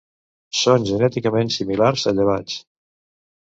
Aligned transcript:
Són 0.61 0.87
genèticament 0.91 1.53
similars 1.59 2.09
a 2.13 2.17
llevats. 2.23 2.61